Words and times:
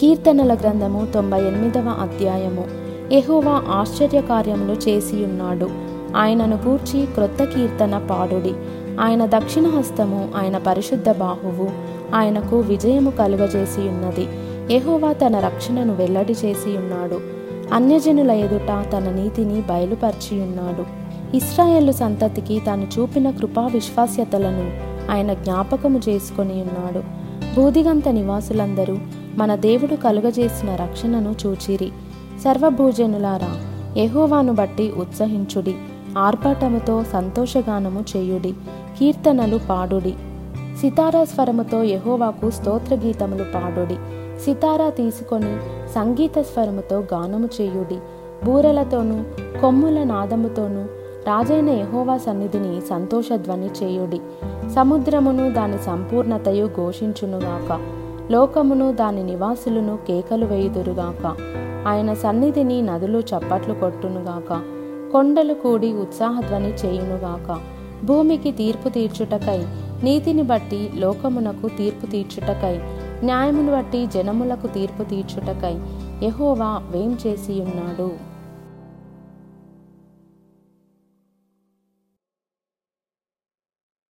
కీర్తనల 0.00 0.54
గ్రంథము 0.54 1.06
తొంభై 1.14 1.42
ఎనిమిదవ 1.42 1.96
అధ్యాయము. 2.00 2.64
ఎహోవా 3.12 3.62
ఆశ్చర్యకార్యములు 3.68 4.72
చేసియున్నాడు. 4.72 5.70
ఆయనను 6.16 6.56
గూర్చి 6.56 7.06
క్రొత్త 7.06 7.44
కీర్తన 7.44 7.98
పాడుడి. 8.10 8.54
ఆయన 9.00 9.26
దక్షిణ 9.26 9.66
హస్తము 9.66 10.28
ఆయన 10.36 10.58
పరిశుద్ధ 10.58 11.10
బాహువు. 11.10 11.68
ఆయనకు 12.14 12.56
విజయము 12.56 13.10
కలుగజేసి 13.10 13.80
ఉన్నది 13.80 14.28
ఎహోవా 14.74 15.12
తన 15.12 15.38
రక్షణను 15.38 15.94
వెల్లడి 15.94 16.32
చేసి 16.32 16.76
ఉన్నాడు 16.76 17.20
అన్యజనుల 17.74 18.30
ఎదుట 18.30 18.70
తన 18.92 19.08
నీతిని 19.10 19.60
బయలుపరిచి 19.60 20.42
ఉన్నాడు 20.42 20.84
ఇస్రాయేలు 21.36 21.92
సంతతికి 21.92 22.62
తాను 22.66 22.86
చూపిన 22.98 23.30
కృపా 23.30 23.66
విశ్వాస్యతలను 23.66 24.70
ఆయన 25.12 25.32
జ్ఞాపకము 25.32 26.00
చేసుకొని 26.08 26.62
ఉన్నాడు 26.62 27.29
బూదిగంత 27.56 28.08
నివాసులందరూ 28.08 28.98
మన 29.36 29.54
దేవుడు 29.54 29.96
కలుగజేసిన 29.96 30.74
రక్షణను 30.74 31.34
చూచిరి. 31.46 31.90
సర్వభూజనులారా 32.44 33.56
ఎహోవాను 33.96 34.52
బట్టి 34.52 34.92
ఉత్సహించుడి. 34.92 35.74
ఆర్భాటముతో 36.18 37.04
సంతోషగానము 37.04 38.04
చేయుడి. 38.16 38.52
కీర్తనలు 38.98 39.60
పాడుడి. 39.70 40.14
సితారా 40.80 41.24
స్వరముతో 41.24 41.82
యెహోవాకు 41.82 42.50
స్తోత్ర 42.50 42.94
గీతములు 42.94 43.44
పాడుడి. 43.44 43.96
సితారా 44.44 44.90
తీసుకొని 44.90 45.56
సంగీత 45.94 46.38
స్వరముతో 46.38 46.98
గానము 46.98 47.48
చేయుడి. 47.60 47.96
బూరలతోనూ 48.46 49.22
కొమ్ముల 49.60 50.02
నాదముతోనూ 50.02 50.84
రాజైన 51.26 51.68
యహోవా 51.68 52.16
సన్నిధిని 52.16 52.80
సంతోషధ్వని 52.80 53.66
చేయుడి. 53.66 54.20
సముద్రమును 54.70 55.52
దాని 55.52 55.78
సంపూర్ణతయు 55.78 56.66
ఘోషించునుగాక. 56.66 57.80
లోకమును 58.32 58.92
దాని 58.92 59.22
నివాసులను 59.22 59.96
కేకలు 59.96 60.46
వేయుదురుగాక. 60.46 61.36
ఆయన 61.86 62.14
సన్నిధిని 62.14 62.82
నదులు 62.82 63.18
చప్పట్లు 63.18 63.74
కొట్టునుగాక. 63.74 64.62
కొండలు 65.12 65.54
కూడి 65.54 65.92
ఉత్సాహధ్వని 65.92 66.68
చేయునుగాక. 66.68 67.58
భూమికి 68.06 68.52
తీర్పు 68.52 68.88
తీర్చుటకై 68.88 69.66
నీతిని 70.02 70.42
బట్టి 70.42 70.90
లోకమునకు 70.94 71.68
తీర్పు 71.68 72.06
తీర్చుటకై 72.06 72.80
న్యాయమును 73.24 73.72
బట్టి 73.72 74.06
జనములకు 74.06 74.66
తీర్పు 74.66 75.02
తీర్చుటకై 75.02 75.78
యహోవా 76.22 76.82
వేం 76.90 77.18
చేసి 77.26 77.60
ఉన్నాడు 77.60 78.29